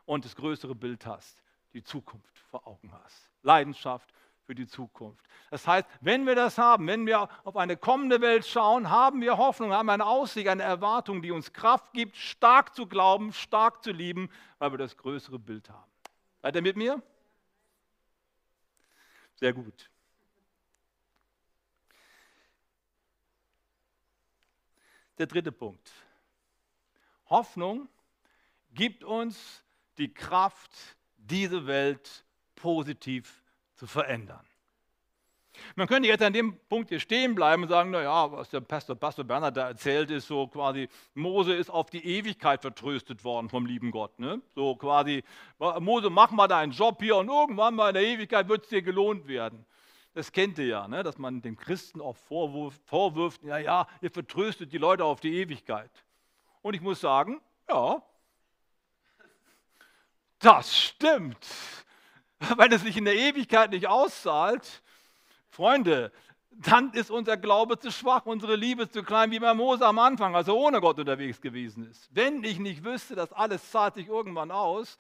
[0.05, 1.41] und das größere Bild hast,
[1.73, 3.29] die Zukunft vor Augen hast.
[3.43, 4.13] Leidenschaft
[4.45, 5.25] für die Zukunft.
[5.49, 9.37] Das heißt, wenn wir das haben, wenn wir auf eine kommende Welt schauen, haben wir
[9.37, 13.91] Hoffnung, haben eine Aussicht, eine Erwartung, die uns Kraft gibt, stark zu glauben, stark zu
[13.91, 15.89] lieben, weil wir das größere Bild haben.
[16.41, 17.01] Seid ihr mit mir?
[19.35, 19.89] Sehr gut.
[25.17, 25.91] Der dritte Punkt.
[27.29, 27.87] Hoffnung
[28.73, 29.63] gibt uns
[29.97, 30.71] die Kraft,
[31.17, 33.43] diese Welt positiv
[33.75, 34.45] zu verändern.
[35.75, 38.95] Man könnte jetzt an dem Punkt hier stehen bleiben und sagen, naja, was der Pastor,
[38.95, 43.65] Pastor Bernhard da erzählt, ist so quasi, Mose ist auf die Ewigkeit vertröstet worden vom
[43.65, 44.17] lieben Gott.
[44.19, 44.41] Ne?
[44.55, 45.23] So quasi,
[45.79, 48.81] Mose, mach mal deinen Job hier und irgendwann mal in der Ewigkeit wird es dir
[48.81, 49.65] gelohnt werden.
[50.13, 51.03] Das kennt ihr ja, ne?
[51.03, 55.35] dass man dem Christen auch vorwurf, vorwirft, ja, ja, ihr vertröstet die Leute auf die
[55.35, 55.91] Ewigkeit.
[56.61, 58.01] Und ich muss sagen, ja,
[60.39, 61.47] das stimmt.
[62.57, 64.81] weil es sich in der Ewigkeit nicht auszahlt,
[65.49, 66.11] Freunde,
[66.49, 70.35] dann ist unser Glaube zu schwach, unsere Liebe zu klein, wie bei Mose am Anfang,
[70.35, 72.09] als er ohne Gott unterwegs gewesen ist.
[72.11, 74.97] Wenn ich nicht wüsste, dass alles zahlt sich irgendwann aus,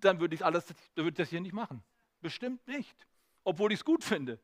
[0.00, 1.82] dann würde ich alles, dann würde ich das hier nicht machen.
[2.20, 2.96] Bestimmt nicht.
[3.48, 4.38] Obwohl ich es gut finde.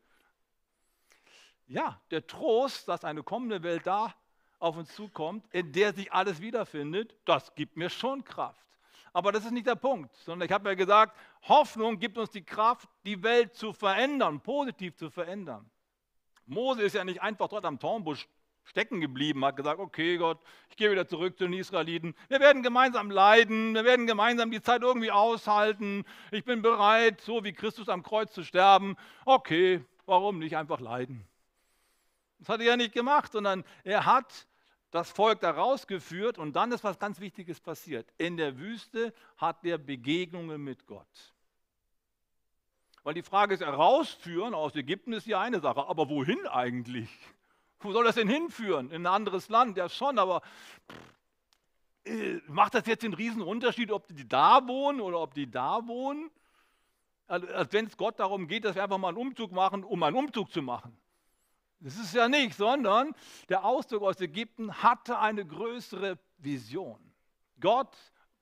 [1.66, 4.14] Ja, der Trost, dass eine kommende Welt da
[4.58, 8.64] auf uns zukommt, in der sich alles wiederfindet, das gibt mir schon Kraft.
[9.12, 12.42] Aber das ist nicht der Punkt, sondern ich habe ja gesagt, Hoffnung gibt uns die
[12.42, 15.70] Kraft, die Welt zu verändern, positiv zu verändern.
[16.46, 18.26] Mose ist ja nicht einfach dort am Tornbusch
[18.64, 20.38] stecken geblieben, hat gesagt, okay Gott,
[20.70, 22.14] ich gehe wieder zurück zu den Israeliten.
[22.28, 26.04] Wir werden gemeinsam leiden, wir werden gemeinsam die Zeit irgendwie aushalten.
[26.30, 28.96] Ich bin bereit, so wie Christus am Kreuz zu sterben.
[29.24, 31.26] Okay, warum nicht einfach leiden?
[32.38, 34.46] Das hat er ja nicht gemacht, sondern er hat
[34.90, 38.12] das Volk da rausgeführt und dann ist was ganz Wichtiges passiert.
[38.16, 41.34] In der Wüste hat er Begegnungen mit Gott.
[43.02, 47.10] Weil die Frage ist, rausführen aus Ägypten ist ja eine Sache, aber wohin eigentlich?
[47.84, 48.90] Wo soll das denn hinführen?
[48.90, 49.76] In ein anderes Land?
[49.76, 50.40] Ja schon, aber
[52.04, 55.86] äh, macht das jetzt den riesen Unterschied, ob die da wohnen oder ob die da
[55.86, 56.30] wohnen?
[57.26, 60.02] Also, als wenn es Gott darum geht, dass wir einfach mal einen Umzug machen, um
[60.02, 60.96] einen Umzug zu machen.
[61.80, 63.14] Das ist ja nicht, sondern
[63.50, 66.98] der Ausdruck aus Ägypten hatte eine größere Vision.
[67.60, 67.94] Gott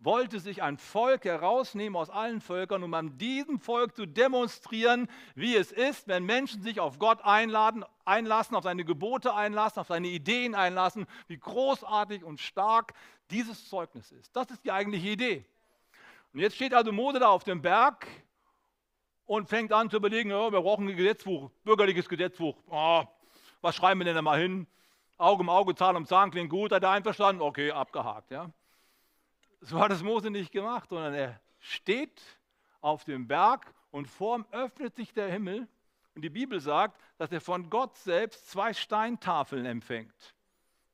[0.05, 5.55] wollte sich ein Volk herausnehmen aus allen Völkern, um an diesem Volk zu demonstrieren, wie
[5.55, 10.09] es ist, wenn Menschen sich auf Gott einladen, einlassen, auf seine Gebote einlassen, auf seine
[10.09, 12.95] Ideen einlassen, wie großartig und stark
[13.31, 14.35] dieses Zeugnis ist.
[14.35, 15.45] Das ist die eigentliche Idee.
[16.33, 18.07] Und jetzt steht also Mose da auf dem Berg
[19.25, 22.57] und fängt an zu überlegen, ja, wir brauchen ein Gesetzbuch, bürgerliches Gesetzbuch.
[22.69, 23.05] Oh,
[23.61, 24.67] was schreiben wir denn da mal hin?
[25.17, 27.43] Auge um Auge, Zahn um Zahn klingt gut, hat er einverstanden?
[27.43, 28.31] Okay, abgehakt.
[28.31, 28.51] Ja?
[29.65, 32.21] So hat es Mose nicht gemacht, sondern er steht
[32.81, 35.69] auf dem Berg und vorm öffnet sich der Himmel.
[36.17, 40.35] Und die Bibel sagt, dass er von Gott selbst zwei Steintafeln empfängt.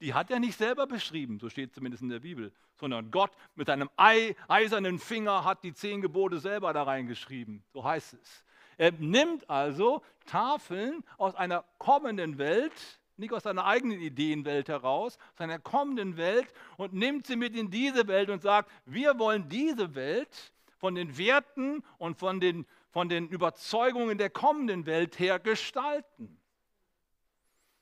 [0.01, 3.69] Die hat er nicht selber beschrieben, so steht zumindest in der Bibel, sondern Gott mit
[3.69, 7.65] seinem eisernen Finger hat die zehn Gebote selber da reingeschrieben.
[7.73, 8.45] So heißt es.
[8.77, 15.41] Er nimmt also Tafeln aus einer kommenden Welt, nicht aus seiner eigenen Ideenwelt heraus, aus
[15.41, 19.95] einer kommenden Welt und nimmt sie mit in diese Welt und sagt, wir wollen diese
[19.95, 26.39] Welt von den Werten und von den, von den Überzeugungen der kommenden Welt her gestalten.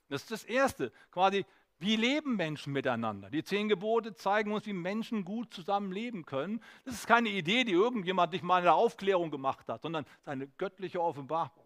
[0.09, 1.44] Das ist das Erste, quasi
[1.79, 3.29] wie leben Menschen miteinander?
[3.29, 6.62] Die zehn Gebote zeigen uns, wie Menschen gut zusammen leben können.
[6.85, 10.46] Das ist keine Idee, die irgendjemand nicht mal in der Aufklärung gemacht hat, sondern seine
[10.46, 11.66] göttliche Offenbarung.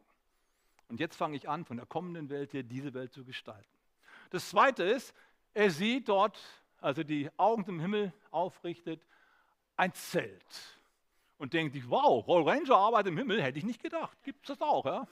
[0.91, 3.65] Und jetzt fange ich an, von der kommenden Welt hier diese Welt zu gestalten.
[4.31, 5.15] Das Zweite ist,
[5.55, 6.37] er sieht dort,
[6.81, 9.01] also die Augen zum Himmel aufrichtet,
[9.77, 10.77] ein Zelt.
[11.39, 14.17] Und denkt sich, wow, Roll Ranger arbeitet im Himmel, hätte ich nicht gedacht.
[14.25, 15.07] Gibt es das auch, ja?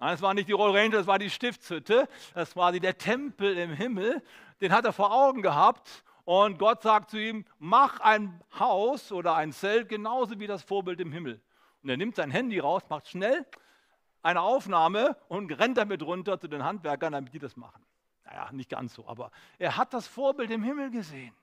[0.00, 2.08] Nein, es war nicht die Roll Ranger, das war die Stiftshütte.
[2.34, 4.20] Das war der Tempel im Himmel.
[4.60, 6.04] Den hat er vor Augen gehabt.
[6.24, 11.00] Und Gott sagt zu ihm, mach ein Haus oder ein Zelt genauso wie das Vorbild
[11.00, 11.40] im Himmel.
[11.84, 13.46] Und er nimmt sein Handy raus, macht schnell
[14.22, 17.84] eine Aufnahme und rennt damit runter zu den Handwerkern, damit die das machen.
[18.24, 21.34] Naja, nicht ganz so, aber er hat das Vorbild im Himmel gesehen.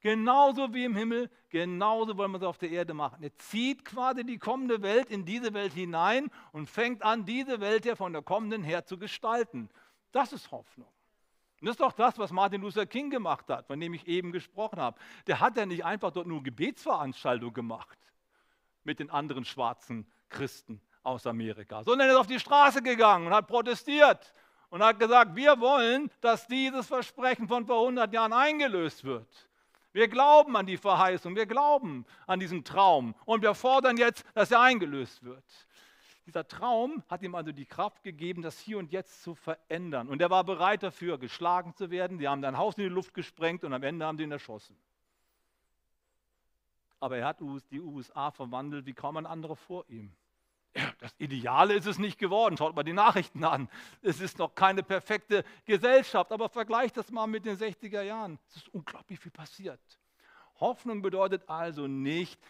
[0.00, 3.22] Genauso wie im Himmel, genauso wollen wir es auf der Erde machen.
[3.22, 7.84] Er zieht quasi die kommende Welt in diese Welt hinein und fängt an, diese Welt
[7.84, 9.70] ja von der kommenden her zu gestalten.
[10.12, 10.88] Das ist Hoffnung.
[11.60, 14.30] Und das ist doch das, was Martin Luther King gemacht hat, von dem ich eben
[14.30, 14.98] gesprochen habe.
[15.26, 17.98] Der hat ja nicht einfach dort nur Gebetsveranstaltungen gemacht
[18.84, 23.34] mit den anderen schwarzen Christen aus Amerika, sondern er ist auf die Straße gegangen und
[23.34, 24.34] hat protestiert
[24.70, 29.28] und hat gesagt, wir wollen, dass dieses Versprechen von vor 100 Jahren eingelöst wird.
[29.92, 34.50] Wir glauben an die Verheißung, wir glauben an diesen Traum und wir fordern jetzt, dass
[34.50, 35.44] er eingelöst wird.
[36.26, 40.08] Dieser Traum hat ihm also die Kraft gegeben, das hier und jetzt zu verändern.
[40.08, 42.18] Und er war bereit dafür, geschlagen zu werden.
[42.18, 44.76] Sie haben sein Haus in die Luft gesprengt und am Ende haben sie ihn erschossen.
[46.98, 47.38] Aber er hat
[47.70, 50.12] die USA verwandelt wie kaum ein anderer vor ihm.
[50.98, 52.56] Das Ideale ist es nicht geworden.
[52.56, 53.68] Schaut mal die Nachrichten an.
[54.02, 58.38] Es ist noch keine perfekte Gesellschaft, aber vergleicht das mal mit den 60er Jahren.
[58.48, 59.80] Es ist unglaublich viel passiert.
[60.60, 62.40] Hoffnung bedeutet also nicht,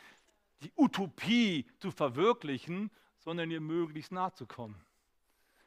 [0.63, 4.81] die Utopie zu verwirklichen, sondern ihr möglichst nahe zu kommen.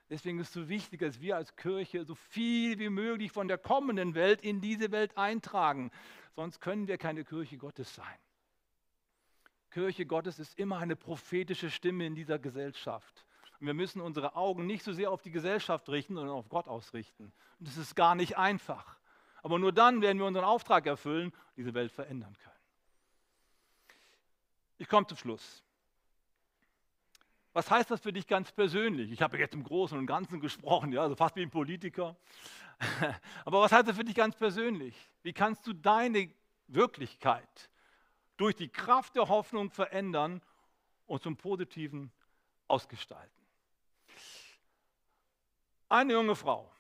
[0.09, 3.59] Deswegen ist es so wichtig, dass wir als Kirche so viel wie möglich von der
[3.59, 5.91] kommenden Welt in diese Welt eintragen.
[6.35, 8.17] Sonst können wir keine Kirche Gottes sein.
[9.71, 13.25] Kirche Gottes ist immer eine prophetische Stimme in dieser Gesellschaft.
[13.59, 16.67] Und wir müssen unsere Augen nicht so sehr auf die Gesellschaft richten, sondern auf Gott
[16.67, 17.31] ausrichten.
[17.59, 18.97] Und das ist gar nicht einfach.
[19.43, 22.55] Aber nur dann werden wir unseren Auftrag erfüllen und diese Welt verändern können.
[24.77, 25.63] Ich komme zum Schluss.
[27.53, 29.11] Was heißt das für dich ganz persönlich?
[29.11, 32.15] Ich habe jetzt im Großen und Ganzen gesprochen, ja, also fast wie ein Politiker.
[33.45, 34.95] Aber was heißt das für dich ganz persönlich?
[35.23, 36.31] Wie kannst du deine
[36.67, 37.69] Wirklichkeit
[38.39, 40.41] durch die Kraft der Hoffnung verändern
[41.07, 42.11] und zum Positiven
[42.69, 43.29] ausgestalten.
[45.89, 46.71] Eine junge Frau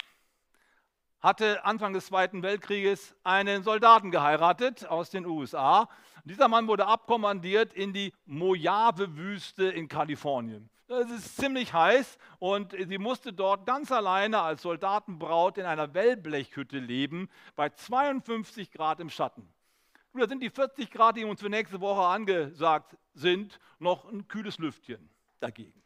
[1.19, 5.89] hatte Anfang des Zweiten Weltkrieges einen Soldaten geheiratet aus den USA.
[6.23, 10.69] Dieser Mann wurde abkommandiert in die Mojave-Wüste in Kalifornien.
[10.87, 16.79] Es ist ziemlich heiß und sie musste dort ganz alleine als Soldatenbraut in einer Wellblechhütte
[16.79, 19.53] leben, bei 52 Grad im Schatten.
[20.13, 24.57] Da sind die 40 Grad, die uns für nächste Woche angesagt sind, noch ein kühles
[24.57, 25.79] Lüftchen dagegen.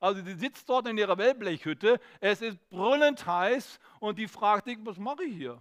[0.00, 4.78] Also sie sitzt dort in ihrer Wellblechhütte, es ist brüllend heiß und die fragt sich,
[4.82, 5.60] was mache ich hier?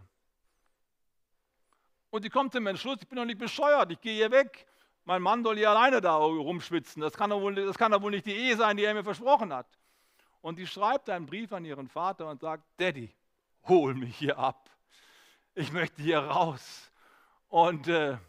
[2.10, 4.66] Und sie kommt zum Entschluss, ich bin doch nicht bescheuert, ich gehe hier weg.
[5.06, 7.02] Mein Mann soll hier alleine da rumschwitzen.
[7.02, 9.04] Das kann, doch wohl, das kann doch wohl nicht die Ehe sein, die er mir
[9.04, 9.68] versprochen hat.
[10.42, 13.14] Und sie schreibt einen Brief an ihren Vater und sagt, Daddy,
[13.68, 14.70] hol mich hier ab.
[15.54, 16.92] Ich möchte hier raus.
[17.50, 18.20] Und äh, ein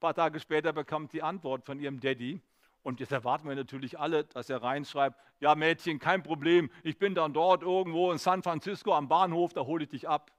[0.00, 2.40] paar Tage später bekommt die Antwort von ihrem Daddy,
[2.82, 7.14] und jetzt erwarten wir natürlich alle, dass er reinschreibt, ja Mädchen, kein Problem, ich bin
[7.14, 10.32] dann dort irgendwo in San Francisco am Bahnhof, da hole ich dich ab.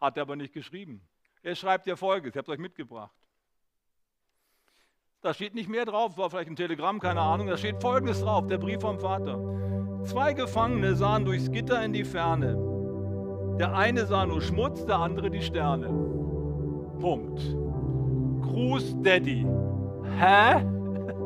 [0.00, 1.02] Hat er aber nicht geschrieben.
[1.42, 3.12] Er schreibt ja folgendes, ich habe es euch mitgebracht.
[5.20, 8.46] Da steht nicht mehr drauf, war vielleicht ein Telegramm, keine Ahnung, da steht folgendes drauf,
[8.46, 9.38] der Brief vom Vater.
[10.04, 12.56] Zwei Gefangene sahen durchs Gitter in die Ferne.
[13.58, 16.19] Der eine sah nur Schmutz, der andere die Sterne.
[17.00, 17.40] Punkt.
[18.42, 19.46] Gruß Daddy.
[20.18, 20.64] Hä?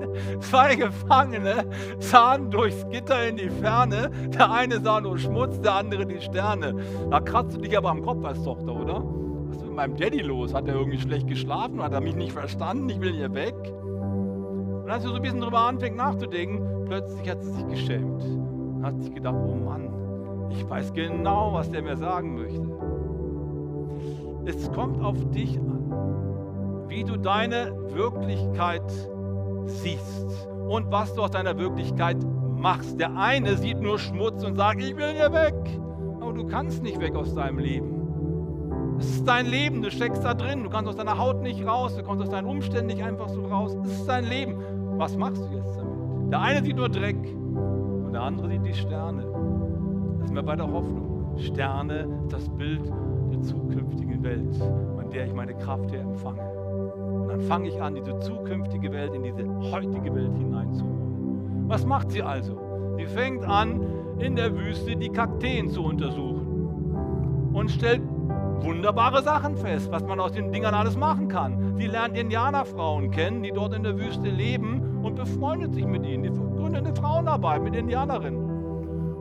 [0.41, 1.65] Zwei Gefangene
[1.99, 4.11] sahen durchs Gitter in die Ferne.
[4.29, 6.77] Der eine sah nur Schmutz, der andere die Sterne.
[7.11, 9.05] Da kratzt du dich aber am Kopf als Tochter, oder?
[9.49, 10.55] Was ist mit meinem Daddy los?
[10.55, 11.83] Hat er irgendwie schlecht geschlafen?
[11.83, 12.89] Hat er mich nicht verstanden?
[12.89, 13.55] Ich will hier weg.
[14.85, 18.23] Und als sie so ein bisschen drüber anfängt nachzudenken, plötzlich hat sie sich geschämt.
[18.23, 19.89] Und hat sich gedacht, oh Mann,
[20.51, 22.84] ich weiß genau, was der mir sagen möchte.
[24.47, 28.83] Es kommt auf dich an, wie du deine Wirklichkeit
[29.67, 32.19] siehst und was du aus deiner Wirklichkeit
[32.57, 33.01] machst.
[33.01, 35.55] Der eine sieht nur Schmutz und sagt, ich will hier weg.
[36.21, 38.97] Aber du kannst nicht weg aus deinem Leben.
[38.99, 41.97] Es ist dein Leben, du steckst da drin, du kannst aus deiner Haut nicht raus,
[41.97, 43.77] du kommst aus deinen Umständen nicht einfach so raus.
[43.85, 44.57] Es ist dein Leben.
[44.99, 46.33] Was machst du jetzt damit?
[46.33, 49.25] Der eine sieht nur Dreck und der andere sieht die Sterne.
[50.19, 51.35] Das ist mir bei der Hoffnung.
[51.39, 52.83] Sterne ist das Bild
[53.35, 56.65] der zukünftigen Welt, von der ich meine Kraft her empfange
[57.35, 61.65] dann fange ich an, diese zukünftige Welt in diese heutige Welt hineinzuholen.
[61.67, 62.57] Was macht sie also?
[62.97, 63.81] Sie fängt an,
[64.21, 68.03] in der Wüste die Kakteen zu untersuchen und stellt
[68.61, 71.77] wunderbare Sachen fest, was man aus den Dingern alles machen kann.
[71.77, 76.23] Sie lernt Indianerfrauen kennen, die dort in der Wüste leben und befreundet sich mit ihnen.
[76.23, 78.45] Die gründet eine Frauenarbeit mit Indianerinnen.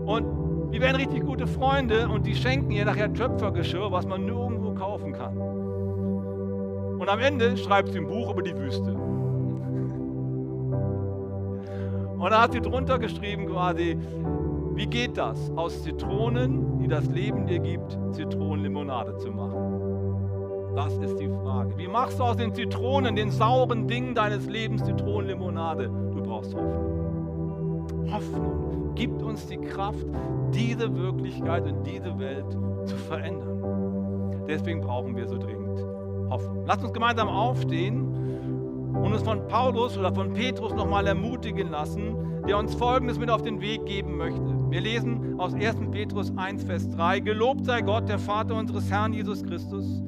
[0.05, 0.42] Und
[0.73, 5.13] die werden richtig gute Freunde und die schenken ihr nachher Töpfergeschirr, was man nirgendwo kaufen
[5.13, 5.37] kann.
[5.37, 8.91] Und am Ende schreibt sie ein Buch über die Wüste.
[12.17, 13.99] Und da hat sie drunter geschrieben quasi,
[14.73, 20.73] wie geht das, aus Zitronen, die das Leben dir gibt, Zitronenlimonade zu machen?
[20.75, 21.77] Das ist die Frage.
[21.77, 25.87] Wie machst du aus den Zitronen, den sauren Dingen deines Lebens Zitronenlimonade?
[25.87, 27.02] Du brauchst Hoffnung.
[28.11, 30.05] Hoffnung gibt uns die Kraft,
[30.53, 32.51] diese Wirklichkeit und diese Welt
[32.85, 34.45] zu verändern.
[34.47, 35.79] Deswegen brauchen wir so dringend
[36.29, 36.65] Hoffnung.
[36.65, 42.15] Lasst uns gemeinsam aufstehen und uns von Paulus oder von Petrus nochmal ermutigen lassen,
[42.47, 44.41] der uns Folgendes mit auf den Weg geben möchte.
[44.69, 45.75] Wir lesen aus 1.
[45.91, 50.03] Petrus 1, Vers 3, Gelobt sei Gott, der Vater unseres Herrn Jesus Christus,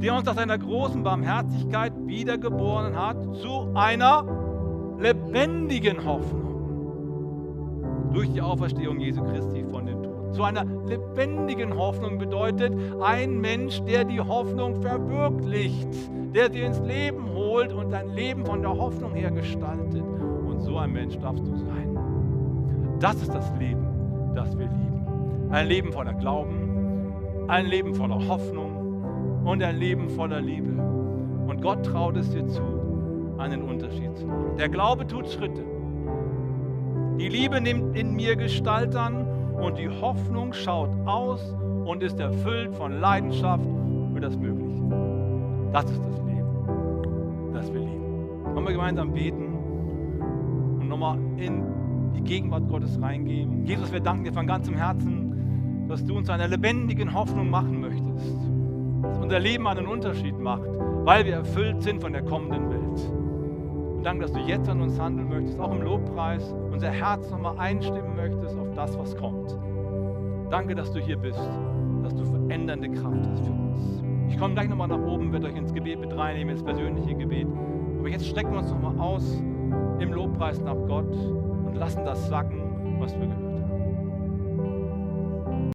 [0.00, 4.24] der uns aus seiner großen Barmherzigkeit wiedergeboren hat zu einer
[4.98, 6.49] lebendigen Hoffnung
[8.12, 13.82] durch die Auferstehung Jesu Christi von den Toten zu einer lebendigen Hoffnung bedeutet ein Mensch,
[13.82, 15.88] der die Hoffnung verwirklicht,
[16.34, 20.02] der sie ins Leben holt und ein Leben von der Hoffnung her gestaltet.
[20.02, 21.98] Und so ein Mensch darfst du sein.
[23.00, 23.86] Das ist das Leben,
[24.34, 25.50] das wir lieben.
[25.50, 30.70] Ein Leben voller Glauben, ein Leben voller Hoffnung und ein Leben voller Liebe.
[31.48, 32.62] Und Gott traut es dir zu,
[33.38, 34.56] einen Unterschied zu machen.
[34.58, 35.64] Der Glaube tut Schritte.
[37.20, 41.54] Die Liebe nimmt in mir Gestalt an und die Hoffnung schaut aus
[41.84, 43.68] und ist erfüllt von Leidenschaft
[44.14, 44.80] für das Mögliche.
[45.70, 48.54] Das ist das Leben, das wir lieben.
[48.54, 49.54] Wollen wir gemeinsam beten
[50.80, 51.62] und nochmal in
[52.16, 53.66] die Gegenwart Gottes reingehen.
[53.66, 58.34] Jesus, wir danken dir von ganzem Herzen, dass du uns einer lebendigen Hoffnung machen möchtest.
[59.02, 60.62] Dass unser Leben einen Unterschied macht,
[61.04, 63.19] weil wir erfüllt sind von der kommenden Welt.
[64.00, 67.58] Und danke, dass du jetzt an uns handeln möchtest, auch im Lobpreis, unser Herz nochmal
[67.58, 69.58] einstimmen möchtest auf das, was kommt.
[70.48, 71.38] Danke, dass du hier bist,
[72.02, 74.02] dass du verändernde Kraft hast für uns.
[74.30, 77.46] Ich komme gleich nochmal nach oben, werde euch ins Gebet mit reinnehmen, ins persönliche Gebet.
[77.98, 79.38] Aber jetzt strecken wir uns nochmal aus
[79.98, 83.49] im Lobpreis nach Gott und lassen das sacken, was wir gehört haben.